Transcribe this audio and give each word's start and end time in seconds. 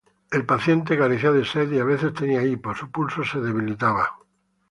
El 0.31 0.47
paciente 0.47 0.97
carecía 0.97 1.31
de 1.31 1.45
sed 1.45 1.71
y 1.71 1.79
a 1.79 1.83
veces 1.83 2.15
tenía 2.15 2.43
hipo, 2.43 2.73
su 2.73 2.89
pulso 2.89 3.23
se 3.23 3.39
debilitaba. 3.39 4.09